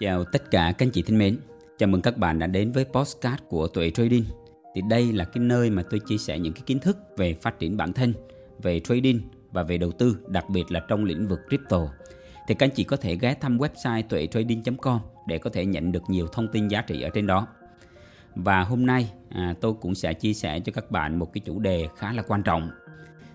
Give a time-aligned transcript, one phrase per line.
[0.00, 1.38] Chào tất cả các anh chị thân mến.
[1.78, 4.24] Chào mừng các bạn đã đến với postcard của Tuệ Trading.
[4.74, 7.58] Thì đây là cái nơi mà tôi chia sẻ những cái kiến thức về phát
[7.58, 8.14] triển bản thân,
[8.62, 9.20] về trading
[9.52, 11.88] và về đầu tư, đặc biệt là trong lĩnh vực crypto.
[12.48, 15.92] Thì các anh chị có thể ghé thăm website tuệ trading.com để có thể nhận
[15.92, 17.46] được nhiều thông tin giá trị ở trên đó.
[18.34, 21.58] Và hôm nay à, tôi cũng sẽ chia sẻ cho các bạn một cái chủ
[21.58, 22.70] đề khá là quan trọng.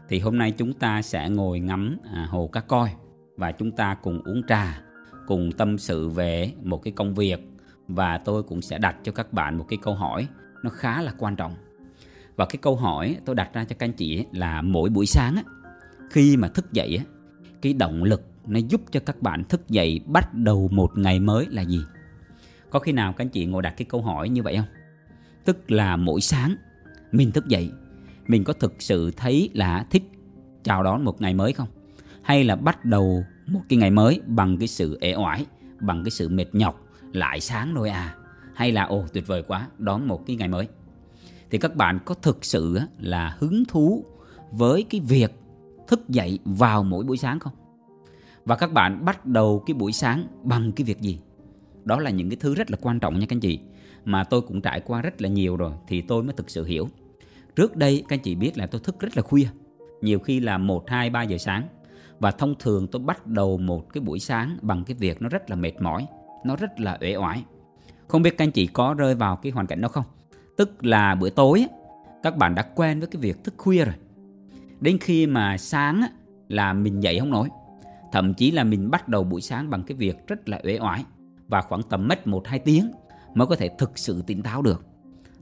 [0.09, 2.89] Thì hôm nay chúng ta sẽ ngồi ngắm à, hồ cá coi
[3.37, 4.84] và chúng ta cùng uống trà
[5.27, 7.39] cùng tâm sự về một cái công việc,
[7.87, 10.27] và tôi cũng sẽ đặt cho các bạn một cái câu hỏi
[10.63, 11.55] nó khá là quan trọng.
[12.35, 15.35] Và cái câu hỏi tôi đặt ra cho các anh chị là mỗi buổi sáng
[16.11, 16.99] khi mà thức dậy
[17.61, 21.47] cái động lực nó giúp cho các bạn thức dậy bắt đầu một ngày mới
[21.49, 21.79] là gì?
[22.69, 24.67] Có khi nào các anh chị ngồi đặt cái câu hỏi như vậy không?
[25.45, 26.55] Tức là mỗi sáng
[27.11, 27.71] mình thức dậy,
[28.27, 30.03] mình có thực sự thấy là thích
[30.63, 31.67] chào đón một ngày mới không?
[32.21, 35.45] Hay là bắt đầu một cái ngày mới bằng cái sự ế oải
[35.79, 36.81] bằng cái sự mệt nhọc
[37.13, 38.15] lại sáng thôi à.
[38.53, 40.67] Hay là ồ tuyệt vời quá đón một cái ngày mới.
[41.51, 44.05] Thì các bạn có thực sự là hứng thú
[44.51, 45.31] với cái việc
[45.87, 47.53] thức dậy vào mỗi buổi sáng không?
[48.45, 51.19] Và các bạn bắt đầu cái buổi sáng bằng cái việc gì?
[51.83, 53.59] Đó là những cái thứ rất là quan trọng nha các anh chị
[54.05, 56.89] mà tôi cũng trải qua rất là nhiều rồi thì tôi mới thực sự hiểu.
[57.55, 59.47] Trước đây các anh chị biết là tôi thức rất là khuya
[60.01, 61.67] nhiều khi là 1, 2, 3 giờ sáng
[62.25, 65.49] và thông thường tôi bắt đầu một cái buổi sáng bằng cái việc nó rất
[65.49, 66.07] là mệt mỏi,
[66.43, 67.43] Nó rất là uể oải.
[68.07, 70.03] Không biết các anh chị có rơi vào cái hoàn cảnh đó không?
[70.57, 71.65] Tức là bữa tối
[72.23, 73.95] các bạn đã quen với cái việc thức khuya rồi.
[74.79, 76.01] Đến khi mà sáng
[76.49, 77.49] là mình dậy không nổi.
[78.11, 81.05] Thậm chí là mình bắt đầu buổi sáng bằng cái việc rất là uể oải
[81.47, 82.91] Và khoảng tầm mất 1-2 tiếng
[83.33, 84.85] mới có thể thực sự tỉnh táo được.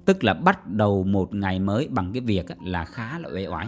[0.05, 3.67] Tức là bắt đầu một ngày mới bằng cái việc là khá là uể oải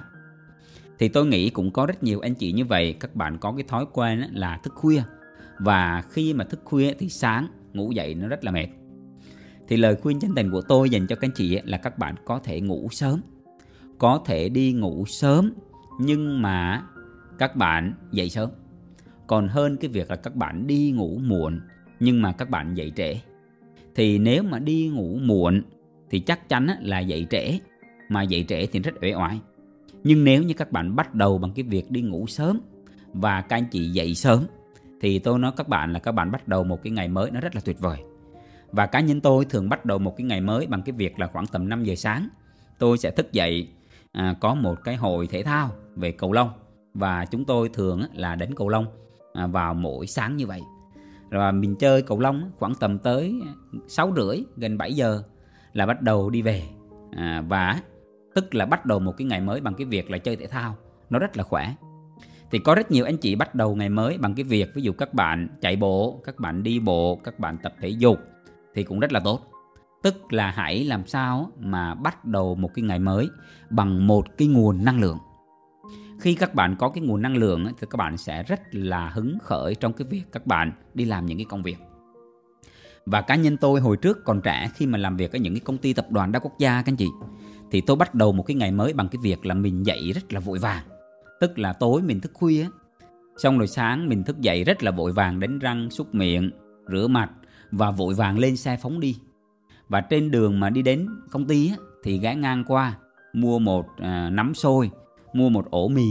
[1.00, 3.64] thì tôi nghĩ cũng có rất nhiều anh chị như vậy, các bạn có cái
[3.68, 5.04] thói quen là thức khuya.
[5.60, 8.68] Và khi mà thức khuya thì sáng, ngủ dậy nó rất là mệt.
[9.68, 12.16] Thì lời khuyên chân tình của tôi dành cho các anh chị là các bạn
[12.26, 13.22] có thể ngủ sớm.
[13.98, 15.54] Có thể đi ngủ sớm,
[16.00, 16.84] nhưng mà
[17.38, 18.50] các bạn dậy sớm.
[19.28, 21.60] Còn hơn cái việc là các bạn đi ngủ muộn,
[22.00, 23.16] nhưng mà các bạn dậy trễ.
[23.96, 25.62] Thì nếu mà đi ngủ muộn
[26.10, 27.60] thì chắc chắn là dậy trễ.
[28.10, 29.40] Mà dậy trễ thì rất uể oải
[30.06, 32.62] nhưng nếu như các bạn bắt đầu bằng cái việc đi ngủ sớm
[33.14, 34.46] và các anh chị dậy sớm
[35.02, 37.40] thì tôi nói các bạn là các bạn bắt đầu một cái ngày mới nó
[37.40, 37.98] rất là tuyệt vời.
[38.72, 41.28] Và cá nhân tôi thường bắt đầu một cái ngày mới bằng cái việc là
[41.28, 42.28] khoảng tầm 5 giờ sáng.
[42.80, 43.70] Tôi sẽ thức dậy
[44.12, 46.50] à, có một cái hội thể thao về cầu lông
[46.94, 48.86] và chúng tôi thường là đánh cầu lông
[49.34, 50.62] à, vào mỗi sáng như vậy.
[51.30, 53.42] Rồi à, mình chơi cầu lông khoảng tầm tới
[53.88, 55.22] 6 rưỡi gần 7 giờ
[55.74, 56.64] là bắt đầu đi về
[57.12, 57.80] à, và
[58.36, 60.76] tức là bắt đầu một cái ngày mới bằng cái việc là chơi thể thao.
[61.10, 61.76] Nó rất là khỏe.
[62.52, 64.92] Thì có rất nhiều anh chị bắt đầu ngày mới bằng cái việc, ví dụ
[64.94, 68.20] các bạn chạy bộ, các bạn đi bộ, các bạn tập thể dục
[68.76, 69.52] thì cũng rất là tốt.
[70.04, 73.30] Tức là hãy làm sao mà bắt đầu một cái ngày mới
[73.70, 75.18] bằng một cái nguồn năng lượng.
[76.20, 79.38] Khi các bạn có cái nguồn năng lượng thì các bạn sẽ rất là hứng
[79.42, 81.78] khởi trong cái việc các bạn đi làm những cái công việc.
[83.06, 85.60] Và cá nhân tôi hồi trước còn trẻ khi mà làm việc ở những cái
[85.60, 87.08] công ty tập đoàn đa quốc gia các anh chị
[87.72, 90.34] thì tôi bắt đầu một cái ngày mới bằng cái việc là mình dậy rất
[90.34, 90.84] là vội vàng.
[91.40, 92.66] Tức là tối mình thức khuya
[93.38, 96.52] xong rồi sáng mình thức dậy rất là vội vàng đánh răng súc miệng
[96.92, 97.32] rửa mặt
[97.72, 99.18] và vội vàng lên xe phóng đi.
[99.90, 101.72] Và trên đường mà đi đến công ty
[102.04, 102.98] thì ghé ngang qua
[103.34, 104.92] mua một à, nắm xôi
[105.34, 106.08] mua một ổ mì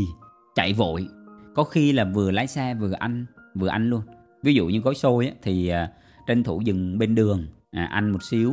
[0.54, 1.08] chạy vội.
[1.54, 4.02] Có khi là vừa lái xe vừa ăn vừa ăn luôn.
[4.42, 5.90] Ví dụ như gói xôi thì à,
[6.26, 8.52] tranh thủ dừng bên đường à, ăn một xíu.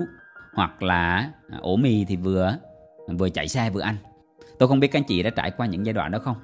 [0.54, 2.56] Hoặc là à, ổ mì thì vừa
[3.18, 3.96] vừa chạy xe vừa ăn.
[4.60, 6.36] Tôi không biết các anh chị đã trải qua những giai đoạn đó không?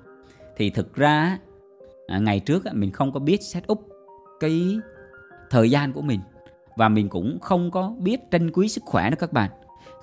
[0.57, 1.37] Thì thực ra
[2.07, 3.87] à, ngày trước mình không có biết set up
[4.39, 4.79] cái
[5.49, 6.19] thời gian của mình.
[6.75, 9.51] Và mình cũng không có biết trân quý sức khỏe đó các bạn.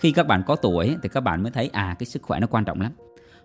[0.00, 2.46] Khi các bạn có tuổi thì các bạn mới thấy à cái sức khỏe nó
[2.46, 2.92] quan trọng lắm.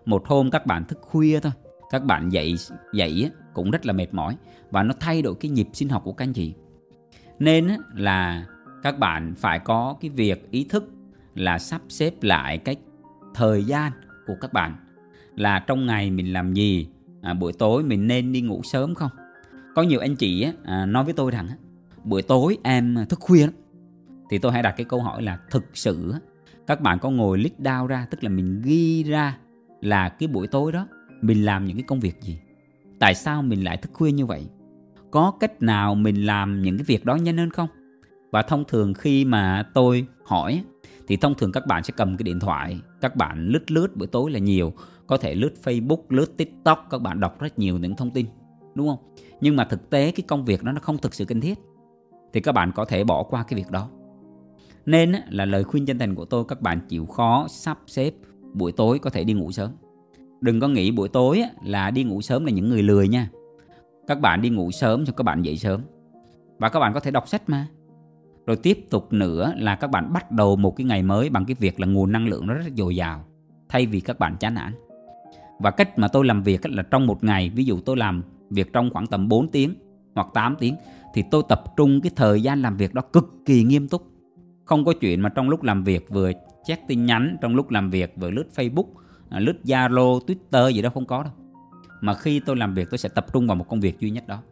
[0.04, 1.52] Một hôm các bạn thức khuya thôi,
[1.90, 2.54] các bạn dậy
[2.92, 4.36] dậy cũng rất là mệt mỏi.
[4.70, 6.54] Và nó thay đổi cái nhịp sinh học của các anh chị.
[7.38, 8.46] Nên là
[8.82, 10.90] các bạn phải có cái việc ý thức
[11.34, 12.76] là sắp xếp lại cái
[13.34, 13.92] thời gian
[14.26, 14.76] của các bạn.
[15.36, 16.88] Là trong ngày mình làm gì
[17.22, 19.10] à, buổi tối mình nên đi ngủ sớm không?
[19.74, 21.48] Có nhiều anh chị á, à, nói với tôi rằng
[22.04, 23.54] buổi tối em thức khuya lắm.
[24.30, 26.14] Thì tôi hãy đặt cái câu hỏi là thực sự
[26.66, 29.38] các bạn có ngồi list down ra tức là mình ghi ra
[29.80, 30.88] là cái buổi tối đó
[31.22, 32.38] mình làm những cái công việc gì?
[32.98, 34.46] Tại sao mình lại thức khuya như vậy?
[35.10, 37.68] Có cách nào mình làm những cái việc đó nhanh hơn không?
[38.30, 40.64] Và thông thường khi mà tôi hỏi
[41.08, 44.06] thì thông thường các bạn sẽ cầm cái điện thoại các bạn lướt lướt buổi
[44.06, 44.72] tối là nhiều,
[45.06, 48.26] có thể lướt Facebook, lướt TikTok, các bạn đọc rất nhiều những thông tin,
[48.74, 48.98] đúng không?
[49.40, 51.58] Nhưng mà thực tế cái công việc đó nó không thực sự cần thiết,
[52.32, 53.88] thì các bạn có thể bỏ qua cái việc đó.
[54.86, 58.14] Nên là lời khuyên chân thành của tôi, các bạn chịu khó sắp xếp
[58.52, 59.70] buổi tối có thể đi ngủ sớm.
[60.40, 63.30] Đừng có nghĩ buổi tối là đi ngủ sớm là những người lười nha.
[64.06, 65.80] Các bạn đi ngủ sớm cho các bạn dậy sớm.
[66.58, 67.66] Và các bạn có thể đọc sách mà
[68.46, 71.56] rồi tiếp tục nữa là các bạn bắt đầu một cái ngày mới bằng cái
[71.58, 73.24] việc là nguồn năng lượng nó rất dồi dào,
[73.68, 74.72] thay vì các bạn chán nản.
[75.58, 78.72] Và cách mà tôi làm việc là trong một ngày, ví dụ tôi làm việc
[78.72, 79.74] trong khoảng tầm 4 tiếng
[80.14, 80.76] hoặc 8 tiếng,
[81.14, 84.06] thì tôi tập trung cái thời gian làm việc đó cực kỳ nghiêm túc.
[84.64, 86.32] Không có chuyện mà trong lúc làm việc vừa
[86.64, 88.86] check tin nhắn, trong lúc làm việc vừa lướt Facebook
[89.30, 91.32] à, lướt Zalo, Twitter gì đó không có đâu.
[92.00, 94.26] Mà khi tôi làm việc, tôi sẽ tập trung vào một công việc duy nhất
[94.26, 94.42] đó.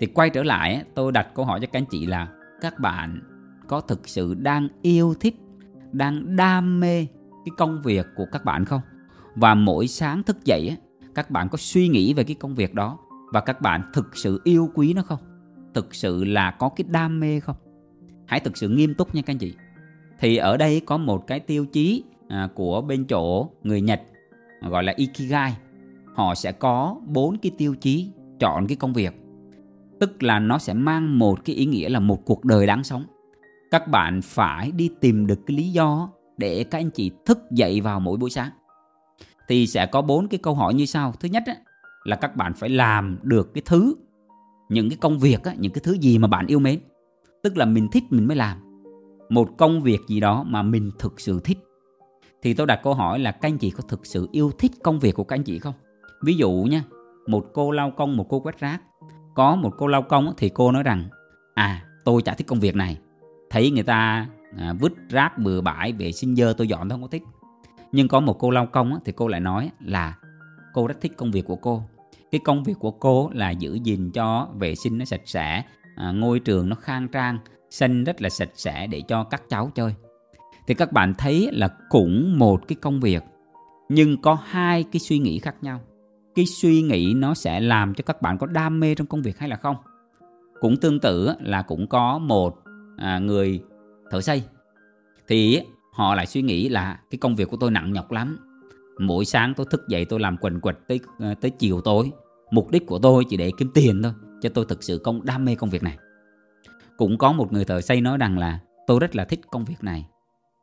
[0.00, 2.28] Thì quay trở lại tôi đặt câu hỏi cho các anh chị là
[2.60, 3.20] các bạn
[3.68, 5.36] có thực sự đang yêu thích
[5.92, 7.06] đang đam mê
[7.44, 8.80] cái công việc của các bạn không?
[9.34, 10.76] Và mỗi sáng thức dậy
[11.14, 12.98] các bạn có suy nghĩ về cái công việc đó
[13.32, 15.18] và các bạn thực sự yêu quý nó không?
[15.74, 17.56] Thực sự là có cái đam mê không?
[18.26, 19.54] Hãy thực sự nghiêm túc nha các anh chị.
[20.18, 24.02] Thì ở đây có một cái tiêu chí à, của bên chỗ người Nhật
[24.62, 25.56] gọi là Ikigai.
[26.14, 29.25] Họ sẽ có bốn cái tiêu chí chọn cái công việc
[30.00, 33.04] tức là nó sẽ mang một cái ý nghĩa là một cuộc đời đáng sống.
[33.70, 37.80] Các bạn phải đi tìm được cái lý do để các anh chị thức dậy
[37.80, 38.50] vào mỗi buổi sáng.
[39.48, 41.12] Thì sẽ có bốn cái câu hỏi như sau.
[41.20, 41.44] Thứ nhất
[42.04, 43.94] là các bạn phải làm được cái thứ,
[44.68, 46.80] những cái công việc những cái thứ gì mà bạn yêu mến.
[47.42, 48.58] Tức là mình thích mình mới làm.
[49.28, 51.58] Một công việc gì đó mà mình thực sự thích.
[52.42, 54.98] Thì tôi đặt câu hỏi là các anh chị có thực sự yêu thích công
[54.98, 55.74] việc của các anh chị không?
[56.24, 56.82] Ví dụ nha,
[57.26, 58.82] một cô lau công, một cô quét rác
[59.36, 61.08] có một cô lau công thì cô nói rằng
[61.54, 62.98] à tôi chả thích công việc này.
[63.50, 64.26] Thấy người ta
[64.58, 67.22] à, vứt rác bừa bãi vệ sinh dơ tôi dọn tôi không có thích.
[67.92, 70.14] Nhưng có một cô lau công thì cô lại nói là
[70.74, 71.82] cô rất thích công việc của cô.
[72.30, 75.62] Cái công việc của cô là giữ gìn cho vệ sinh nó sạch sẽ
[75.96, 77.38] à, ngôi trường nó khang trang
[77.70, 79.94] xanh rất là sạch sẽ để cho các cháu chơi.
[80.66, 83.22] Thì các bạn thấy là cũng một cái công việc
[83.88, 85.80] nhưng có hai cái suy nghĩ khác nhau
[86.36, 89.38] cái suy nghĩ nó sẽ làm cho các bạn có đam mê trong công việc
[89.38, 89.76] hay là không?
[90.60, 92.58] Cũng tương tự là cũng có một
[92.96, 93.60] à, người
[94.10, 94.42] thợ xây.
[95.28, 95.60] Thì
[95.92, 98.38] họ lại suy nghĩ là cái công việc của tôi nặng nhọc lắm.
[98.98, 102.10] Mỗi sáng tôi thức dậy tôi làm quần quật tới à, tới chiều tối.
[102.50, 104.12] Mục đích của tôi chỉ để kiếm tiền thôi
[104.42, 105.98] cho tôi thực sự công đam mê công việc này.
[106.96, 109.84] Cũng có một người thợ xây nói rằng là tôi rất là thích công việc
[109.84, 110.06] này.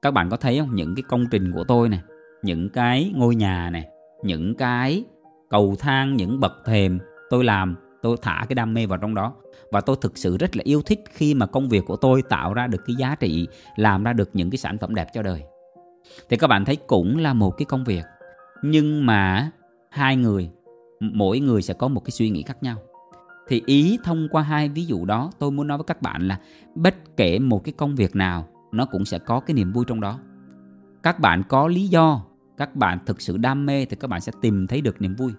[0.01, 0.75] Các bạn có thấy không?
[0.75, 1.99] Những cái công trình của tôi này
[2.43, 3.87] những cái ngôi nhà này
[4.23, 5.03] những cái
[5.53, 9.33] cầu thang những bậc thềm, tôi làm, tôi thả cái đam mê vào trong đó.
[9.71, 12.53] Và tôi thực sự rất là yêu thích khi mà công việc của tôi tạo
[12.53, 15.43] ra được cái giá trị, làm ra được những cái sản phẩm đẹp cho đời.
[16.29, 18.05] Thì các bạn thấy cũng là một cái công việc.
[18.63, 19.51] Nhưng mà
[19.89, 20.49] hai người,
[20.99, 22.77] mỗi người sẽ có một cái suy nghĩ khác nhau.
[23.47, 26.39] Thì ý thông qua hai ví dụ đó, tôi muốn nói với các bạn là
[26.75, 30.01] bất kể một cái công việc nào, nó cũng sẽ có cái niềm vui trong
[30.01, 30.19] đó.
[31.03, 32.21] Các bạn có lý do
[32.65, 35.31] các bạn thực sự đam mê thì các bạn sẽ tìm thấy được niềm vui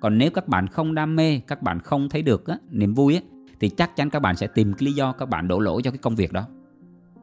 [0.00, 3.14] còn nếu các bạn không đam mê các bạn không thấy được á, niềm vui
[3.14, 3.20] á,
[3.60, 5.90] thì chắc chắn các bạn sẽ tìm cái lý do các bạn đổ lỗi cho
[5.90, 6.46] cái công việc đó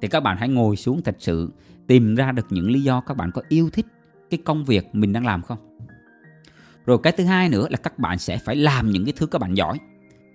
[0.02, 1.52] thì các bạn hãy ngồi xuống thật sự
[1.88, 3.86] tìm ra được những lý do các bạn có yêu thích
[4.30, 5.58] cái công việc mình đang làm không
[6.86, 9.40] rồi cái thứ hai nữa là các bạn sẽ phải làm những cái thứ các
[9.40, 9.80] bạn giỏi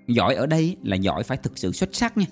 [0.08, 2.26] giỏi ở đây là giỏi phải thực sự xuất sắc nha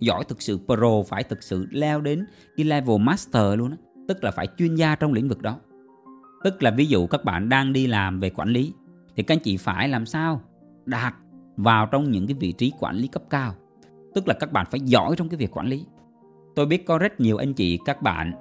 [0.00, 3.76] giỏi thực sự pro phải thực sự leo đến cái level master luôn á
[4.08, 5.58] tức là phải chuyên gia trong lĩnh vực đó
[6.44, 8.72] tức là ví dụ các bạn đang đi làm về quản lý
[9.16, 10.40] thì các anh chị phải làm sao?
[10.84, 11.14] Đạt
[11.56, 13.54] vào trong những cái vị trí quản lý cấp cao.
[14.14, 15.86] Tức là các bạn phải giỏi trong cái việc quản lý.
[16.54, 18.32] Tôi biết có rất nhiều anh chị các bạn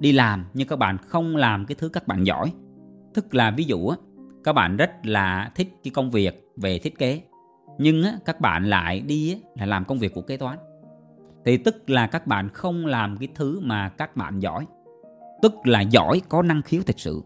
[0.00, 2.52] đi làm nhưng các bạn không làm cái thứ các bạn giỏi.
[3.14, 3.96] Tức là ví dụ á
[4.44, 7.22] các bạn rất là thích cái công việc về thiết kế
[7.78, 10.58] nhưng á, các bạn lại đi á, là làm công việc của kế toán.
[11.44, 14.66] Thì tức là các bạn không làm cái thứ mà các bạn giỏi
[15.42, 17.22] tức là giỏi có năng khiếu thật sự.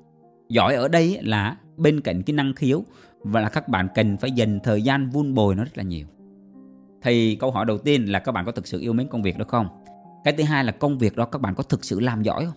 [0.49, 2.85] Giỏi ở đây là bên cạnh cái năng khiếu,
[3.21, 6.07] và là các bạn cần phải dành thời gian vun bồi nó rất là nhiều.
[7.03, 9.39] Thì câu hỏi đầu tiên là các bạn có thực sự yêu mến công việc
[9.39, 9.69] đó không?
[10.25, 12.57] Cái thứ hai là công việc đó các bạn có thực sự làm giỏi không?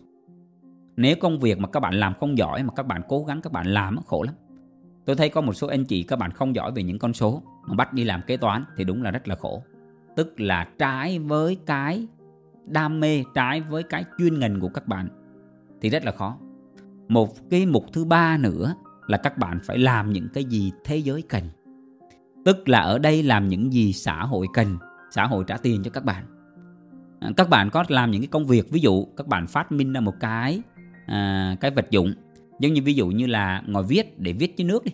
[0.95, 3.51] Nếu công việc mà các bạn làm không giỏi, mà các bạn cố gắng các
[3.51, 4.35] bạn làm, khổ lắm.
[5.05, 7.41] Tôi thấy có một số anh chị các bạn không giỏi về những con số,
[7.67, 9.63] mà bắt đi làm kế toán thì đúng là rất là khổ.
[10.15, 12.07] Tức là trái với cái
[12.65, 15.07] đam mê, trái với cái chuyên ngành của các bạn
[15.83, 16.37] thì rất là khó.
[17.07, 18.75] Một cái mục thứ ba nữa
[19.07, 21.43] là các bạn phải làm những cái gì thế giới cần.
[22.45, 24.77] Tức là ở đây làm những gì xã hội cần
[25.11, 26.25] xã hội trả tiền cho các bạn.
[27.19, 29.93] À, các bạn có làm những cái công việc ví dụ các bạn phát minh
[29.93, 30.61] ra một cái
[31.05, 32.13] à, cái vật dụng
[32.59, 34.91] giống như ví dụ như là ngồi viết để viết dưới nước đi.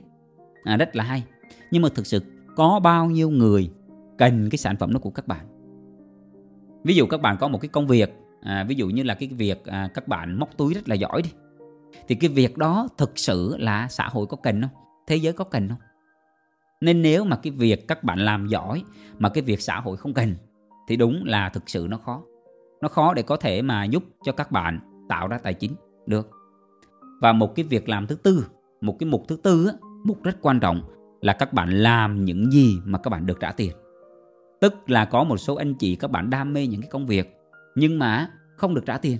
[0.63, 1.23] À, rất là hay.
[1.71, 2.19] Nhưng mà thực sự
[2.55, 3.71] có bao nhiêu người
[4.17, 5.45] cần cái sản phẩm đó của các bạn?
[6.83, 9.29] Ví dụ các bạn có một cái công việc à, ví dụ như là cái
[9.29, 11.29] việc à, các bạn móc túi rất là giỏi đi.
[12.07, 14.71] Thì cái việc đó thực sự là xã hội có cần không?
[15.07, 15.77] Thế giới có cần không?
[16.81, 18.83] Nên nếu mà cái việc các bạn làm giỏi
[19.19, 20.35] mà cái việc xã hội không cần
[20.87, 22.23] thì đúng là thực sự nó khó.
[22.81, 24.79] Nó khó để có thể mà giúp cho các bạn
[25.09, 25.71] tạo ra tài chính
[26.05, 26.29] được.
[27.21, 28.45] Và một cái việc làm thứ tư
[28.81, 30.81] một cái mục thứ tư á, mục rất quan trọng
[31.21, 33.71] là các bạn làm những gì mà các bạn được trả tiền.
[34.61, 37.38] Tức là có một số anh chị các bạn đam mê những cái công việc
[37.79, 39.17] nhưng mà không được trả tiền.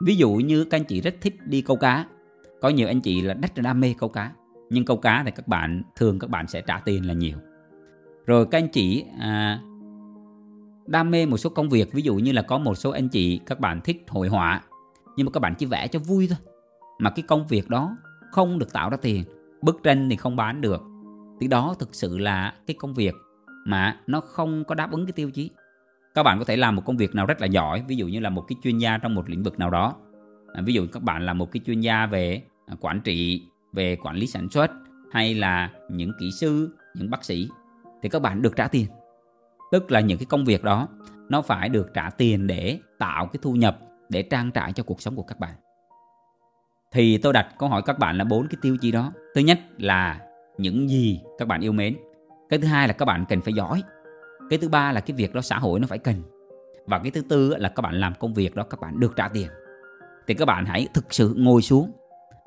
[0.00, 2.06] Ví dụ như các anh chị rất thích đi câu cá.
[2.60, 4.32] Có nhiều anh chị là rất là đam mê câu cá.
[4.70, 7.38] Nhưng câu cá thì các bạn thường các bạn sẽ trả tiền là nhiều.
[8.26, 9.60] Rồi các anh chị à,
[10.86, 11.92] đam mê một số công việc.
[11.92, 14.62] Ví dụ như là có một số anh chị các bạn thích hội họa.
[15.16, 16.38] Nhưng mà các bạn chỉ vẽ cho vui thôi.
[16.98, 17.96] Mà cái công việc đó
[18.30, 19.24] không được tạo ra tiền.
[19.62, 20.82] Bức tranh thì không bán được.
[21.40, 23.14] Thì đó thực sự là cái công việc
[23.66, 25.50] mà nó không có đáp ứng cái tiêu chí
[26.14, 28.20] các bạn có thể làm một công việc nào rất là giỏi ví dụ như
[28.20, 29.94] là một cái chuyên gia trong một lĩnh vực nào đó.
[30.54, 33.96] À, ví dụ các bạn là một cái chuyên gia về à, quản trị về
[34.02, 34.70] quản lý sản xuất
[35.12, 37.48] hay là những kỹ sư những bác sĩ
[38.02, 38.86] thì các bạn được trả tiền.
[39.72, 40.88] Tức là những cái công việc đó
[41.28, 45.00] nó phải được trả tiền để tạo cái thu nhập để trang trải cho cuộc
[45.00, 45.54] sống của các bạn.
[46.92, 49.12] Thì tôi đặt câu hỏi các bạn là bốn cái tiêu chí đó.
[49.34, 50.20] Thứ nhất là
[50.58, 51.96] những gì các bạn yêu mến.
[52.48, 53.82] Cái thứ hai là các bạn cần phải giỏi
[54.50, 56.22] cái thứ ba là cái việc đó xã hội nó phải cần.
[56.86, 59.28] Và cái thứ tư là các bạn làm công việc đó các bạn được trả
[59.28, 59.48] tiền.
[60.26, 61.92] Thì các bạn hãy thực sự ngồi xuống.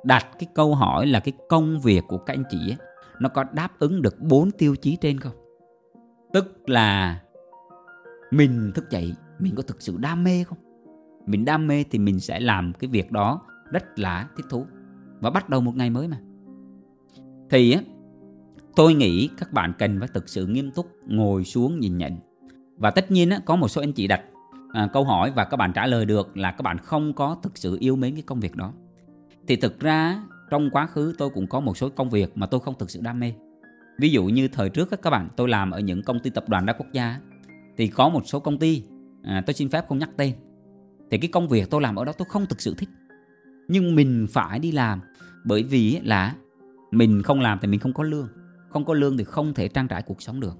[0.03, 2.77] Đặt cái câu hỏi là cái công việc của các anh chị ấy,
[3.19, 5.33] nó có đáp ứng được bốn tiêu chí trên không?
[6.33, 7.19] Tức là
[8.31, 10.57] mình thức dậy mình có thực sự đam mê không?
[11.25, 13.41] Mình đam mê thì mình sẽ làm cái việc đó
[13.71, 14.65] rất là thích thú.
[15.19, 16.17] Và bắt đầu một ngày mới mà.
[17.49, 17.85] Thì ấy,
[18.75, 22.17] tôi nghĩ các bạn cần phải thực sự nghiêm túc ngồi xuống nhìn nhận.
[22.77, 24.21] Và tất nhiên có một số anh chị đặt
[24.73, 27.57] à, câu hỏi và các bạn trả lời được là các bạn không có thực
[27.57, 28.73] sự yêu mến cái công việc đó.
[29.47, 32.59] Thì thực ra trong quá khứ tôi cũng có một số công việc mà tôi
[32.59, 33.33] không thực sự đam mê.
[33.99, 36.65] Ví dụ như thời trước các bạn tôi làm ở những công ty tập đoàn
[36.65, 37.19] đa quốc gia
[37.77, 38.83] thì có một số công ty
[39.23, 40.33] à, tôi xin phép không nhắc tên.
[41.11, 42.89] Thì cái công việc tôi làm ở đó tôi không thực sự thích.
[43.67, 45.01] Nhưng mình phải đi làm
[45.43, 46.35] bởi vì là
[46.91, 48.27] mình không làm thì mình không có lương
[48.73, 50.57] không có lương thì không thể trang trải cuộc sống được.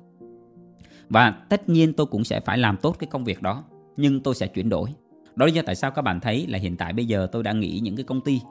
[1.10, 3.64] Và tất nhiên tôi cũng sẽ phải làm tốt cái công việc đó,
[3.98, 4.90] nhưng tôi sẽ chuyển đổi.
[5.36, 7.52] Đó là do tại sao các bạn thấy là hiện tại bây giờ tôi đã
[7.54, 8.42] nghỉ những cái công ty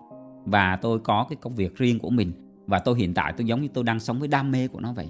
[0.45, 2.33] và tôi có cái công việc riêng của mình
[2.67, 4.93] và tôi hiện tại tôi giống như tôi đang sống với đam mê của nó
[4.93, 5.09] vậy.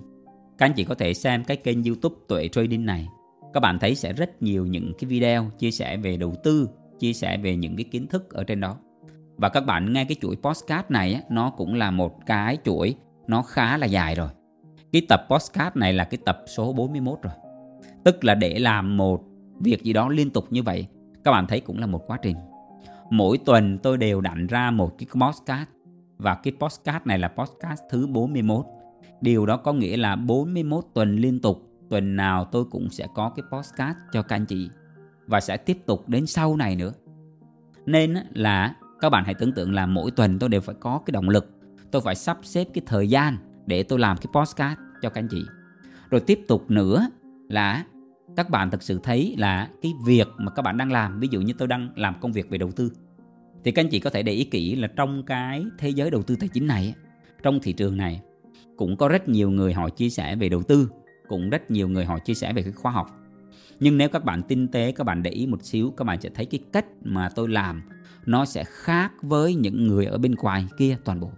[0.59, 3.09] Các anh chị có thể xem cái kênh youtube tuệ trading này,
[3.53, 6.69] các bạn thấy sẽ rất nhiều những cái video chia sẻ về đầu tư,
[6.99, 8.77] chia sẻ về những cái kiến thức ở trên đó.
[9.37, 12.95] Và các bạn nghe cái chuỗi podcast này nó cũng là một cái chuỗi
[13.27, 14.29] nó khá là dài rồi
[14.93, 17.33] cái tập podcast này là cái tập số 41 rồi.
[18.05, 19.25] Tức là để làm một
[19.61, 20.87] việc gì đó liên tục như vậy,
[21.25, 22.37] các bạn thấy cũng là một quá trình.
[23.11, 25.69] Mỗi tuần tôi đều đặn ra một cái podcast
[26.19, 28.67] và cái podcast này là podcast thứ 41
[29.21, 33.31] điều đó có nghĩa là 41 tuần liên tục, tuần nào tôi cũng sẽ có
[33.37, 34.69] cái podcast cho các anh chị
[35.27, 36.93] và sẽ tiếp tục đến sau này nữa.
[37.87, 41.13] Nên là các bạn hãy tưởng tượng là mỗi tuần tôi đều phải có cái
[41.13, 41.51] động lực,
[41.91, 45.29] tôi phải sắp xếp cái thời gian để tôi làm cái podcast cho các anh
[45.29, 45.45] chị.
[46.11, 47.07] Rồi tiếp tục nữa
[47.49, 47.85] là
[48.37, 51.41] các bạn thực sự thấy là cái việc mà các bạn đang làm, ví dụ
[51.41, 52.93] như tôi đang làm công việc về đầu tư,
[53.65, 56.23] thì các anh chị có thể để ý kỹ là trong cái thế giới đầu
[56.23, 56.95] tư tài chính này,
[57.43, 58.21] trong thị trường này
[58.77, 60.91] cũng có rất nhiều người họ chia sẻ về đầu tư,
[61.29, 63.19] cũng rất nhiều người họ chia sẻ về cái khoa học.
[63.81, 66.29] Nhưng nếu các bạn tinh tế, các bạn để ý một xíu, các bạn sẽ
[66.35, 67.83] thấy cái cách mà tôi làm
[68.27, 71.31] nó sẽ khác với những người ở bên ngoài kia toàn bộ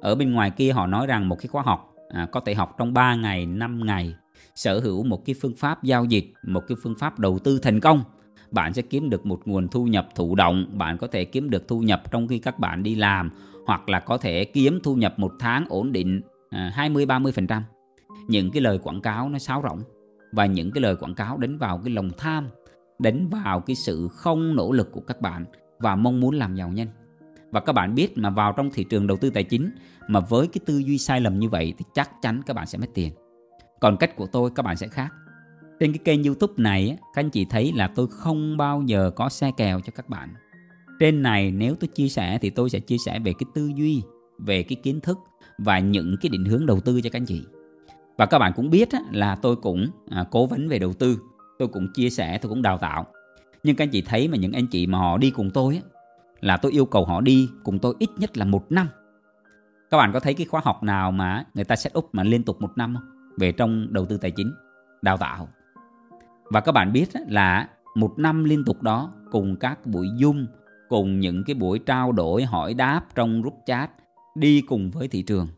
[0.00, 2.74] ở bên ngoài kia họ nói rằng một cái khóa học à, có thể học
[2.78, 4.14] trong 3 ngày 5 ngày.
[4.54, 7.80] Sở hữu một cái phương pháp giao dịch một cái phương pháp đầu tư thành
[7.80, 8.04] công.
[8.50, 11.68] Bạn sẽ kiếm được một nguồn thu nhập thụ động bạn có thể kiếm được
[11.68, 13.30] thu nhập trong khi các bạn đi làm
[13.66, 17.62] hoặc là có thể kiếm thu nhập một tháng ổn định à, 20-30%
[18.28, 19.82] những cái lời quảng cáo nó sáo rỗng
[20.32, 22.48] và những cái lời quảng cáo đánh vào cái lòng tham
[22.98, 25.44] đánh vào cái sự không nỗ lực của các bạn
[25.78, 26.88] và mong muốn làm giàu nhanh
[27.50, 29.70] và các bạn biết mà vào trong thị trường đầu tư tài chính
[30.08, 32.78] mà với cái tư duy sai lầm như vậy thì chắc chắn các bạn sẽ
[32.78, 33.12] mất tiền.
[33.80, 35.08] Còn cách của tôi, các bạn sẽ khác.
[35.80, 39.28] Trên cái kênh youtube này các anh chị thấy là tôi không bao giờ có
[39.28, 40.34] xe kèo cho các bạn.
[41.00, 44.02] Trên này nếu tôi chia sẻ thì tôi sẽ chia sẻ về cái tư duy,
[44.38, 45.18] về cái kiến thức
[45.58, 47.42] và những cái định hướng đầu tư cho các anh chị.
[48.16, 51.18] Và các bạn cũng biết là tôi cũng à, cố vấn về đầu tư,
[51.58, 53.06] tôi cũng chia sẻ, tôi cũng đào tạo.
[53.62, 55.80] Nhưng các anh chị thấy mà những anh chị mà họ đi cùng tôi
[56.40, 58.88] là tôi yêu cầu họ đi cùng tôi ít nhất là một năm.
[59.90, 62.42] Các bạn có thấy cái khóa học nào mà người ta set up mà liên
[62.42, 63.34] tục một năm không?
[63.38, 64.52] Về trong đầu tư tài chính,
[65.02, 65.48] đào tạo.
[66.50, 70.46] Và các bạn biết là một năm liên tục đó, cùng các buổi zoom,
[70.88, 73.90] cùng những cái buổi trao đổi, hỏi đáp trong group chat,
[74.34, 75.48] đi cùng với thị trường.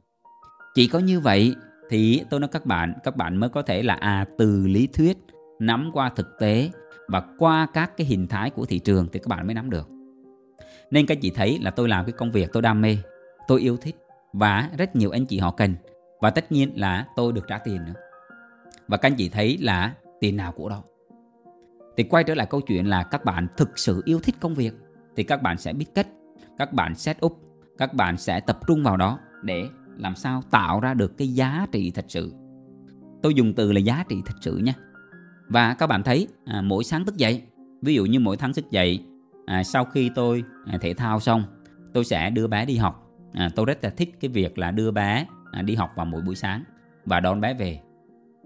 [0.74, 1.54] Chỉ có như vậy
[1.90, 5.18] thì tôi nói các bạn các bạn mới có thể là à từ lý thuyết,
[5.58, 6.70] nắm qua thực tế
[7.08, 9.88] và qua các cái hình thái của thị trường thì các bạn mới nắm được
[10.90, 12.96] nên các chị thấy là tôi làm cái công việc tôi đam mê
[13.48, 13.96] tôi yêu thích
[14.32, 15.74] và rất nhiều anh chị họ cần.
[16.20, 17.94] Và tất nhiên là tôi được trả tiền nữa.
[18.88, 20.82] Và các anh chị thấy là tiền nào của đó.
[21.96, 24.74] Thì quay trở lại câu chuyện là các bạn thực sự yêu thích công việc
[25.16, 26.06] thì các bạn sẽ biết cách
[26.58, 27.38] các bạn set up
[27.78, 31.66] các bạn sẽ tập trung vào đó để làm sao tạo ra được cái giá
[31.72, 32.32] trị thật sự.
[33.22, 34.74] Tôi dùng từ là giá trị thật sự nha.
[35.48, 37.42] Và các bạn thấy à, mỗi sáng thức dậy
[37.82, 39.04] ví dụ như mỗi tháng thức dậy
[39.50, 41.44] à, sau khi tôi à, thể thao xong
[41.92, 43.10] tôi sẽ đưa bé đi học.
[43.32, 46.22] À, tôi rất là thích cái việc là đưa bé à, đi học vào mỗi
[46.22, 46.64] buổi sáng
[47.04, 47.80] và đón bé về.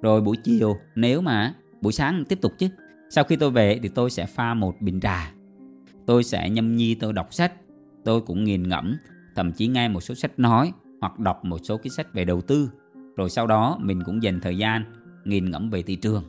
[0.02, 2.68] Rồi buổi chiều nếu mà buổi sáng tiếp tục chứ
[3.10, 5.32] sau khi tôi về thì tôi sẽ pha một bình trà.
[6.06, 7.52] Tôi sẽ nhâm nhi tôi đọc sách.
[8.04, 8.96] Tôi cũng nghiền ngẫm
[9.36, 12.40] thậm chí nghe một số sách nói hoặc đọc một số cái sách về đầu
[12.40, 12.70] tư.
[13.16, 14.84] Rồi sau đó mình cũng dành thời gian
[15.24, 16.24] nghiền ngẫm về thị trường.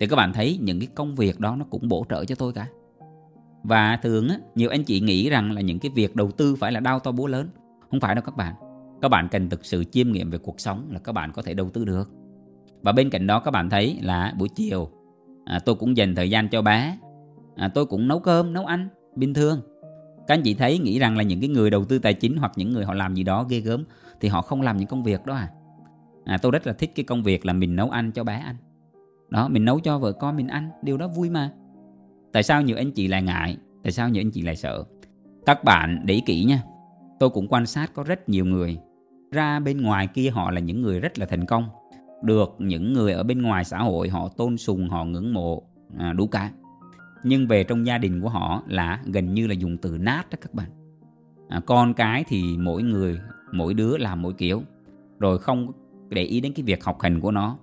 [0.00, 2.52] Thì các bạn thấy những cái công việc đó nó cũng bổ trợ cho tôi
[2.52, 2.66] cả
[3.64, 6.72] và thường á, nhiều anh chị nghĩ rằng là những cái việc đầu tư phải
[6.72, 7.48] là đau to búa lớn.
[7.90, 8.54] Không phải đâu các bạn.
[9.02, 11.54] Các bạn cần thực sự chiêm nghiệm về cuộc sống là các bạn có thể
[11.54, 12.10] đầu tư được.
[12.82, 14.90] Và bên cạnh đó các bạn thấy là buổi chiều
[15.44, 16.98] à, tôi cũng dành thời gian cho bé.
[17.56, 19.60] À, tôi cũng nấu cơm nấu ăn bình thường.
[20.26, 22.52] Các anh chị thấy nghĩ rằng là những cái người đầu tư tài chính hoặc
[22.56, 23.84] những người họ làm gì đó ghê gớm
[24.20, 25.48] thì họ không làm những công việc đó à?
[26.24, 28.56] À tôi rất là thích cái công việc là mình nấu ăn cho bé ăn.
[29.28, 31.50] Đó mình nấu cho vợ con mình ăn điều đó vui mà
[32.34, 33.56] tại sao nhiều anh chị lại ngại?
[33.82, 34.84] Tại sao nhiều anh chị lại sợ?
[35.46, 36.62] Các bạn để ý kỹ nha.
[37.20, 38.78] Tôi cũng quan sát có rất nhiều người.
[39.32, 41.68] Ra bên ngoài kia họ là những người rất là thành công.
[42.22, 45.62] Được những người ở bên ngoài xã hội họ tôn sùng họ ngưỡng mộ
[45.98, 46.50] à, đủ cả.
[47.24, 50.36] Nhưng về trong gia đình của họ là gần như là dùng từ nát đó
[50.40, 50.68] các bạn.
[51.48, 53.20] À, con cái thì mỗi người
[53.52, 54.62] mỗi đứa làm mỗi kiểu.
[55.18, 55.72] Rồi không
[56.08, 57.56] để ý đến cái việc học hành của nó.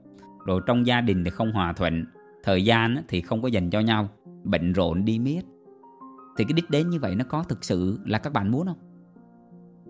[0.45, 2.05] Rồi trong gia đình thì không hòa thuận.
[2.43, 4.10] Thời gian thì không có dành cho nhau
[4.43, 5.41] bận rộn đi miết.
[6.38, 8.77] Thì cái đích đến như vậy nó có thực sự là các bạn muốn không?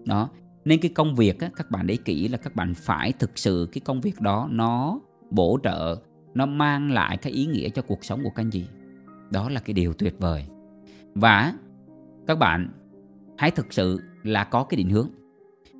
[0.05, 0.29] Đó
[0.65, 3.69] nên cái công việc á, các bạn để kỹ là các bạn phải thực sự
[3.71, 5.95] cái công việc đó nó bổ trợ
[6.33, 8.65] nó mang lại cái ý nghĩa cho cuộc sống của các anh chị.
[9.31, 10.45] Đó là cái điều tuyệt vời.
[11.15, 11.53] Và
[12.27, 12.69] các bạn
[13.37, 15.09] hãy thực sự là có cái định hướng.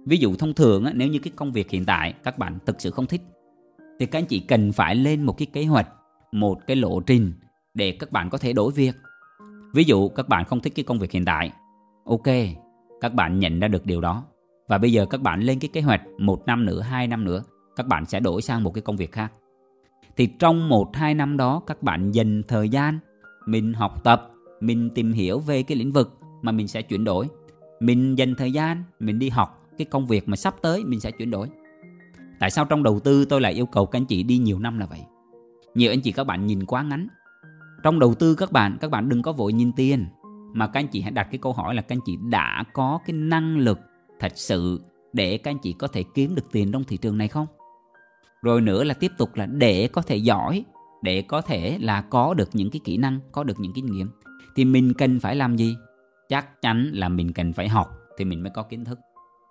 [0.06, 2.82] Ví dụ thông thường á, nếu như cái công việc hiện tại các bạn thực
[2.82, 3.22] sự không thích
[4.00, 5.88] thì các anh chị cần phải lên một cái kế hoạch
[6.32, 7.34] một cái lộ trình
[7.74, 8.96] để các bạn có thể đổi việc.
[9.74, 11.52] Ví dụ, các bạn không thích cái công việc hiện tại.
[12.06, 12.28] Ok,
[13.02, 14.24] các bạn nhận ra được điều đó.
[14.68, 17.44] Và bây giờ các bạn lên cái kế hoạch một năm nữa, hai năm nữa,
[17.76, 19.32] các bạn sẽ đổi sang một cái công việc khác.
[20.18, 23.00] Thì trong một, hai năm đó, các bạn dành thời gian,
[23.46, 27.28] mình học tập, mình tìm hiểu về cái lĩnh vực mà mình sẽ chuyển đổi.
[27.80, 31.12] Mình dành thời gian, mình đi học, cái công việc mà sắp tới mình sẽ
[31.12, 31.48] chuyển đổi.
[32.40, 34.80] Tại sao trong đầu tư tôi lại yêu cầu các anh chị đi nhiều năm
[34.80, 35.00] là vậy?
[35.76, 37.08] Nhiều anh chị các bạn nhìn quá ngắn
[37.84, 40.06] trong đầu tư các bạn các bạn đừng có vội nhìn tiền.
[40.54, 43.00] Mà các anh chị hãy đặt cái câu hỏi là các anh chị đã có
[43.06, 43.80] cái năng lực
[44.20, 44.82] thật sự
[45.14, 47.48] để các anh chị có thể kiếm được tiền trong thị trường này không?
[48.42, 50.64] Rồi nữa là tiếp tục là để có thể giỏi,
[51.02, 54.10] để có thể là có được những cái kỹ năng, có được những kinh nghiệm.
[54.56, 55.76] Thì mình cần phải làm gì?
[56.30, 59.00] Chắc chắn là mình cần phải học thì mình mới có kiến thức.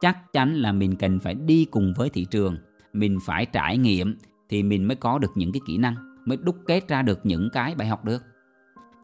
[0.00, 2.56] Chắc chắn là mình cần phải đi cùng với thị trường,
[2.92, 4.16] mình phải trải nghiệm
[4.48, 7.50] thì mình mới có được những cái kỹ năng mới đúc kết ra được những
[7.52, 8.22] cái bài học được.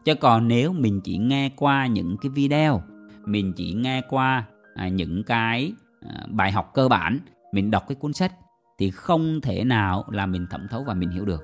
[0.05, 2.81] Chứ còn nếu mình chỉ nghe qua những cái video
[3.27, 7.19] mình chỉ nghe qua à, những cái à, bài học cơ bản
[7.51, 8.33] mình đọc cái cuốn sách
[8.77, 11.43] thì không thể nào là mình thẩm thấu và mình hiểu được.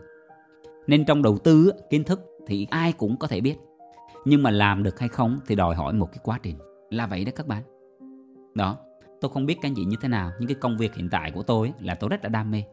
[0.87, 3.55] Nên trong đầu tư kiến thức thì ai cũng có thể biết.
[4.25, 6.57] Nhưng mà làm được hay không thì đòi hỏi một cái quá trình.
[6.89, 7.63] Là vậy đó các bạn.
[8.55, 8.77] Đó
[9.21, 10.31] tôi không biết các anh chị như thế nào.
[10.39, 12.63] Nhưng cái công việc hiện tại của tôi là tôi rất là đam mê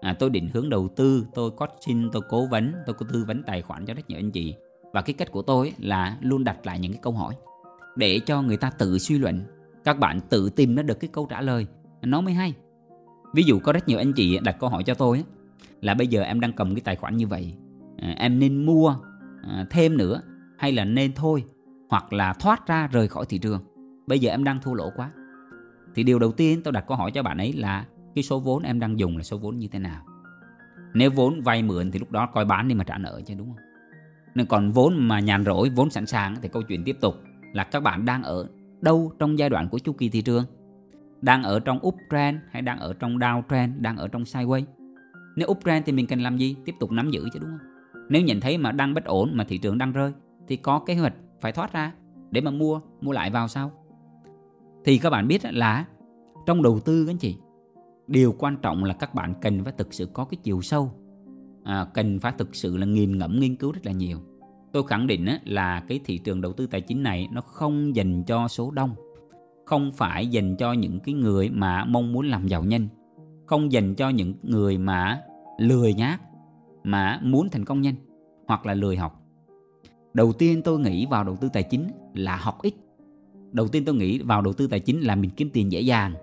[0.00, 3.42] à, tôi định hướng đầu tư tôi coaching tôi cố vấn tôi có tư vấn
[3.42, 4.54] tài khoản cho rất nhiều anh chị.
[4.92, 7.34] Và cái cách của tôi là luôn đặt lại những cái câu hỏi
[7.96, 9.42] để cho người ta tự suy luận.
[9.84, 11.66] Các bạn tự tìm ra được cái câu trả lời.
[12.02, 12.54] Nó mới hay.
[13.34, 15.24] Ví dụ có rất nhiều anh chị đặt câu hỏi cho tôi
[15.80, 17.54] là bây giờ em đang cầm cái tài khoản như vậy
[17.98, 18.96] à, em nên mua
[19.42, 20.22] à, thêm nữa
[20.58, 21.44] hay là nên thôi
[21.88, 23.60] hoặc là thoát ra rời khỏi thị trường?
[24.06, 25.10] Bây giờ em đang thua lỗ quá.
[25.94, 27.84] Thì điều đầu tiên tôi đặt câu hỏi cho bạn ấy là
[28.14, 30.02] cái số vốn em đang dùng là số vốn như thế nào?
[30.94, 33.46] Nếu vốn vay mượn thì lúc đó coi bán đi mà trả nợ chứ, đúng
[33.46, 33.64] không?
[34.34, 37.14] Nên còn vốn mà nhàn rỗi, vốn sẵn sàng thì câu chuyện tiếp tục
[37.52, 38.48] là các bạn đang ở
[38.80, 40.44] đâu trong giai đoạn của chu kỳ thị trường?
[41.20, 44.64] Đang ở trong uptrend hay đang ở trong downtrend, đang ở trong sideways?
[45.36, 46.56] Nếu uptrend thì mình cần làm gì?
[46.64, 47.70] Tiếp tục nắm giữ chứ, đúng không?
[48.08, 50.12] Nếu nhận thấy mà đang bất ổn mà thị trường đang rơi
[50.48, 51.92] thì có kế hoạch phải thoát ra
[52.30, 53.72] để mà mua mua lại vào sau
[54.84, 55.84] thì các bạn biết là
[56.46, 57.36] trong đầu tư các anh chị
[58.10, 60.92] điều quan trọng là các bạn cần phải thực sự có cái chiều sâu.
[61.64, 64.18] À, cần phải thực sự là nghiền ngẫm nghiên cứu rất là nhiều.
[64.72, 68.24] Tôi khẳng định là cái thị trường đầu tư tài chính này nó không dành
[68.24, 68.94] cho số đông
[69.70, 72.88] không phải dành cho những cái người mà mong muốn làm giàu nhanh
[73.46, 75.20] không dành cho những người mà
[75.58, 76.20] lười nhác
[76.84, 77.94] mà muốn thành công nhanh
[78.46, 79.22] hoặc là lười học.
[80.12, 82.74] Đầu tiên tôi nghĩ vào đầu tư tài chính là học ít.
[83.52, 86.14] Đầu tiên tôi nghĩ vào đầu tư tài chính là mình kiếm tiền dễ dàng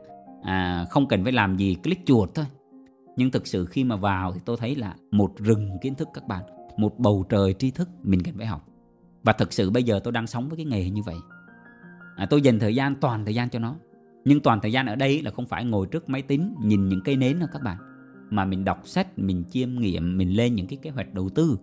[0.47, 2.45] à, không cần phải làm gì click chuột thôi.
[3.15, 6.27] Nhưng thực sự khi mà vào thì tôi thấy là một rừng kiến thức các
[6.27, 6.43] bạn
[6.77, 8.67] một bầu trời tri thức mình cần phải học.
[9.23, 11.15] Và thực sự bây giờ tôi đang sống với cái nghề như vậy.
[12.15, 13.75] À, tôi dành thời gian toàn thời gian cho nó.
[14.25, 17.01] Nhưng toàn thời gian ở đây là không phải ngồi trước máy tính nhìn những
[17.05, 17.77] cây nến đâu các bạn.
[18.29, 21.57] Mà mình đọc sách mình chiêm nghiệm mình lên những cái kế hoạch đầu tư.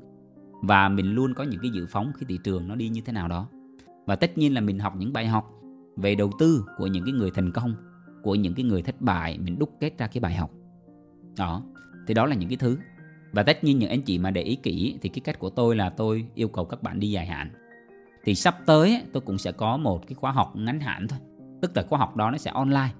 [0.63, 3.13] Và mình luôn có những cái dự phóng khi thị trường nó đi như thế
[3.13, 3.49] nào đó.
[4.07, 5.51] Và tất nhiên là mình học những bài học
[5.97, 7.75] về đầu tư của những cái người thành công
[8.25, 10.51] của những cái người thất bại, mình đúc kết ra cái bài học.
[11.39, 11.63] Đó,
[12.07, 12.79] thì đó là những cái thứ.
[13.33, 15.77] Và tất nhiên những anh chị mà để ý kỹ thì cái cách của tôi
[15.77, 17.51] là tôi yêu cầu các bạn đi dài hạn.
[18.25, 21.19] Thì sắp tới tôi cũng sẽ có một cái khóa học ngắn hạn thôi.
[21.63, 22.93] Tức là khóa học đó nó sẽ online.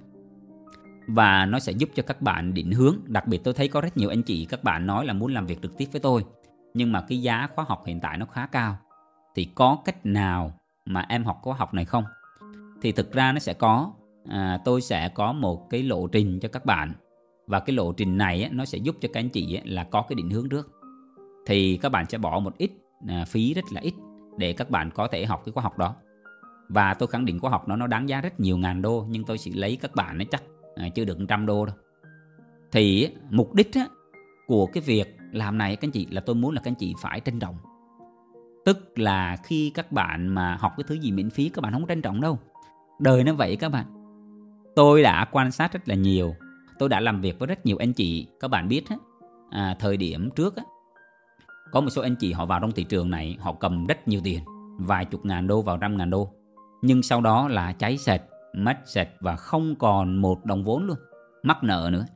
[1.07, 2.97] Và nó sẽ giúp cho các bạn định hướng.
[3.07, 5.47] Đặc biệt tôi thấy có rất nhiều anh chị, các bạn nói là muốn làm
[5.47, 6.25] việc trực tiếp với tôi.
[6.75, 8.77] Nhưng mà cái giá khóa học hiện tại nó khá cao.
[9.35, 12.05] Thì có cách nào mà em học khóa học này không?
[12.83, 13.93] Thì thực ra nó sẽ có
[14.29, 16.93] à, tôi sẽ có một cái lộ trình cho các bạn.
[17.47, 19.85] Và cái lộ trình này á, nó sẽ giúp cho các anh chị á, là
[19.85, 20.71] có cái định hướng trước.
[21.47, 22.71] Thì các bạn sẽ bỏ một ít
[23.09, 23.95] à, phí rất là ít
[24.39, 25.95] để các bạn có thể học cái khóa học đó.
[26.69, 29.25] Và tôi khẳng định khóa học nó nó đáng giá rất nhiều ngàn đô nhưng
[29.25, 30.43] tôi chỉ lấy các bạn nó chắc
[30.75, 31.77] à, chưa được trăm đô đâu.
[32.73, 33.87] Thì mục đích á,
[34.47, 36.95] của cái việc làm này các anh chị là tôi muốn là các anh chị
[37.01, 37.57] phải trân trọng.
[38.65, 41.87] Tức là khi các bạn mà học cái thứ gì miễn phí các bạn không
[41.87, 42.39] trân trọng đâu.
[43.01, 43.85] Đời nó vậy các bạn
[44.77, 46.35] tôi đã quan sát rất là nhiều.
[46.79, 48.85] Tôi đã làm việc với rất nhiều anh chị các bạn biết
[49.51, 50.63] à, thời điểm trước á,
[51.73, 54.21] có một số anh chị họ vào trong thị trường này họ cầm rất nhiều
[54.25, 54.41] tiền
[54.79, 56.31] vài chục ngàn đô vào trăm ngàn đô.
[56.83, 58.23] Nhưng sau đó là cháy sạch
[58.55, 60.97] mất sạch và không còn một đồng vốn luôn
[61.43, 62.07] mắc nợ nữa.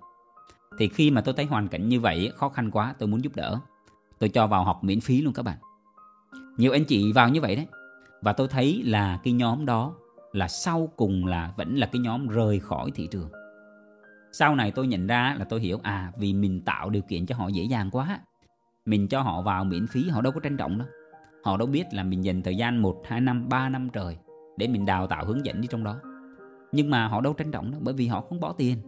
[0.79, 3.37] Thì khi mà tôi thấy hoàn cảnh như vậy khó khăn quá tôi muốn giúp
[3.37, 3.59] đỡ.
[4.19, 5.59] Tôi cho vào học miễn phí luôn các bạn.
[6.57, 7.67] Nhiều anh chị vào như vậy đấy.
[8.23, 9.95] Và tôi thấy là cái nhóm đó
[10.39, 13.31] là sau cùng là vẫn là cái nhóm rời khỏi thị trường.
[14.33, 17.37] Sau này tôi nhận ra là tôi hiểu à vì mình tạo điều kiện cho
[17.37, 18.21] họ dễ dàng quá.
[18.85, 20.89] Mình cho họ vào miễn phí họ đâu có tranh trọng đâu.
[21.45, 24.17] Họ đâu biết là mình dành thời gian 1, 2 năm, 3 năm trời
[24.57, 26.01] để mình đào tạo hướng dẫn đi trong đó.
[26.73, 28.79] Nhưng mà họ đâu tranh trọng đâu bởi vì họ không bỏ tiền.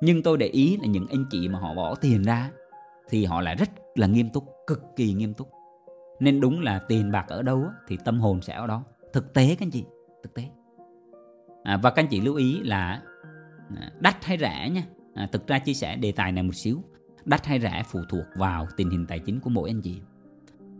[0.00, 2.50] Nhưng tôi để ý là những anh chị mà họ bỏ tiền ra
[3.08, 5.50] thì họ lại rất là nghiêm túc cực kỳ nghiêm túc.
[6.20, 8.84] Nên đúng là tiền bạc ở đâu thì tâm hồn sẽ ở đó.
[9.12, 9.84] Thực tế các anh chị
[10.22, 10.48] thực tế
[11.66, 13.02] à, và các anh chị lưu ý là
[13.76, 14.82] à, đắt hay rẻ nha.
[15.14, 16.82] À, thực ra chia sẻ đề tài này một xíu.
[17.24, 20.00] Đắt hay rẻ phụ thuộc vào tình hình tài chính của mỗi anh chị.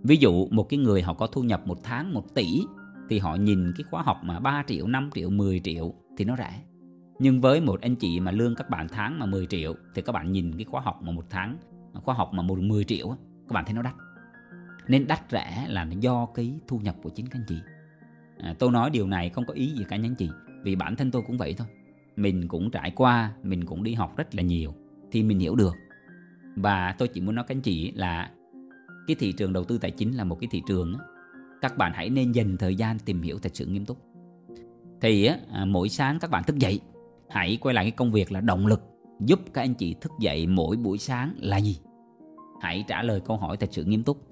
[0.02, 2.62] Ví dụ một cái người họ có thu nhập một tháng 1 tỷ
[3.08, 6.36] thì họ nhìn cái khóa học mà 3 triệu 5 triệu 10 triệu thì nó
[6.36, 6.62] rẻ.
[7.18, 10.12] Nhưng với một anh chị mà lương các bạn tháng mà 10 triệu thì các
[10.12, 11.58] bạn nhìn cái khóa học mà một tháng
[12.04, 13.08] khóa học mà một 10 triệu
[13.48, 13.94] các bạn thấy nó đắt.
[14.88, 17.58] Nên đắt rẻ là do cái thu nhập của chính các anh chị.
[18.38, 20.30] À, tôi nói điều này không có ý gì cả anh chị
[20.66, 21.66] vì bản thân tôi cũng vậy thôi.
[22.16, 24.74] Mình cũng trải qua mình cũng đi học rất là nhiều
[25.12, 25.74] thì mình hiểu được.
[26.56, 28.30] Và tôi chỉ muốn nói các anh chị là
[29.06, 30.94] cái thị trường đầu tư tài chính là một cái thị trường
[31.62, 33.98] các bạn hãy nên dành thời gian tìm hiểu thật sự nghiêm túc.
[35.00, 36.80] Thì à, mỗi sáng các bạn thức dậy
[37.28, 38.82] hãy quay lại cái công việc là động lực
[39.20, 41.78] giúp các anh chị thức dậy mỗi buổi sáng là gì?
[42.60, 44.28] Hãy trả lời câu hỏi thật sự nghiêm túc.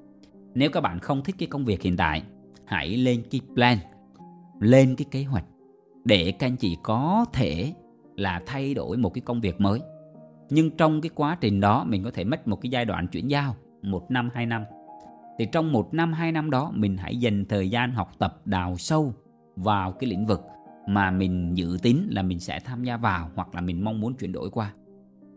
[0.54, 2.22] Nếu các bạn không thích cái công việc hiện tại
[2.64, 3.78] hãy lên cái plan
[4.60, 5.44] lên cái kế hoạch
[6.04, 7.72] để các anh chị có thể
[8.16, 9.80] là thay đổi một cái công việc mới.
[10.50, 13.30] Nhưng trong cái quá trình đó, mình có thể mất một cái giai đoạn chuyển
[13.30, 14.64] giao, một năm, hai năm.
[15.38, 18.76] Thì trong một năm, hai năm đó, mình hãy dành thời gian học tập, đào
[18.76, 19.12] sâu
[19.56, 20.40] vào cái lĩnh vực
[20.88, 24.14] mà mình dự tính là mình sẽ tham gia vào hoặc là mình mong muốn
[24.14, 24.72] chuyển đổi qua.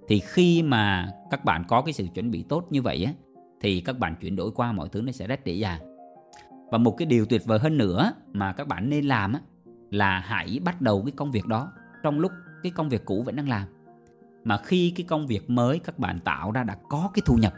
[0.07, 3.13] Thì khi mà các bạn có cái sự chuẩn bị tốt như vậy á,
[3.61, 5.81] thì các bạn chuyển đổi qua, mọi thứ nó sẽ rất dễ dàng.
[6.71, 9.39] Và một cái điều tuyệt vời hơn nữa mà các bạn nên làm á
[9.89, 11.71] là hãy bắt đầu cái công việc đó
[12.03, 12.31] trong lúc
[12.63, 13.67] cái công việc cũ vẫn đang làm.
[14.43, 17.53] Mà khi cái công việc mới các bạn tạo ra đã có cái thu nhập,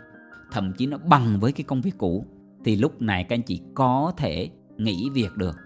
[0.51, 2.25] thậm chí nó bằng với cái công việc cũ,
[2.65, 5.57] thì lúc này các anh chị có thể nghỉ việc được.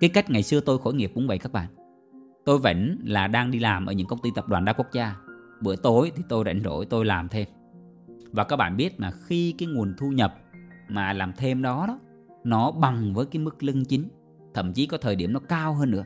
[0.00, 1.68] Cái cách ngày xưa tôi khởi nghiệp cũng vậy các bạn.
[2.44, 5.16] Tôi vẫn là đang đi làm ở những công ty tập đoàn đa quốc gia.
[5.60, 7.48] Bữa tối thì tôi rảnh rỗi tôi làm thêm.
[8.32, 10.34] Và các bạn biết mà khi cái nguồn thu nhập
[10.88, 11.98] mà làm thêm đó đó,
[12.44, 14.08] nó bằng với cái mức lương chính
[14.56, 16.04] thậm chí có thời điểm nó cao hơn nữa.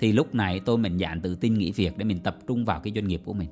[0.00, 2.80] Thì lúc này tôi mình dạn tự tin nghỉ việc để mình tập trung vào
[2.80, 3.48] cái doanh nghiệp của mình.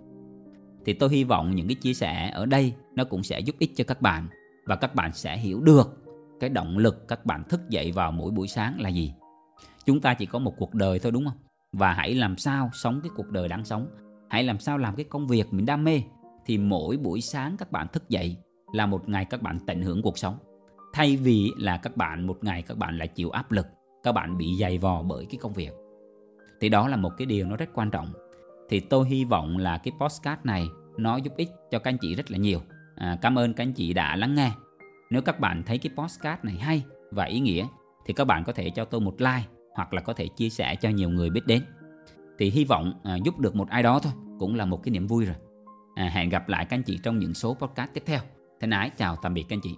[0.85, 3.71] Thì tôi hy vọng những cái chia sẻ ở đây nó cũng sẽ giúp ích
[3.77, 4.29] cho các bạn
[4.67, 6.05] và các bạn sẽ hiểu được
[6.41, 9.15] cái động lực các bạn thức dậy vào mỗi buổi sáng là gì.
[9.85, 11.39] Chúng ta chỉ có một cuộc đời thôi, đúng không?
[11.73, 13.87] Và hãy làm sao sống cái cuộc đời đáng sống?
[14.31, 16.03] Hãy làm sao làm cái công việc mình đam mê?
[16.47, 18.37] Thì mỗi buổi sáng các bạn thức dậy
[18.73, 20.39] là một ngày các bạn tận hưởng cuộc sống.
[20.93, 23.67] Thay vì là các bạn, một ngày các bạn lại chịu áp lực
[24.03, 25.71] các bạn bị dày vò bởi cái công việc.
[26.61, 28.13] Thì đó là một cái điều nó rất quan trọng.
[28.69, 32.15] Thì tôi hy vọng là cái postcard này nó giúp ích cho các anh chị
[32.15, 32.61] rất là nhiều.
[32.97, 34.51] À, cảm ơn các anh chị đã lắng nghe.
[35.11, 37.67] Nếu các bạn thấy cái postcard này hay và ý nghĩa
[38.07, 39.43] thì các bạn có thể cho tôi một like
[39.75, 41.63] hoặc là có thể chia sẻ cho nhiều người biết đến.
[42.39, 45.07] Thì hy vọng à, giúp được một ai đó thôi cũng là một cái niềm
[45.07, 45.37] vui rồi.
[45.95, 48.21] À, hẹn gặp lại các anh chị trong những số podcast tiếp theo.
[48.61, 49.77] Thân ái chào tạm biệt các anh chị.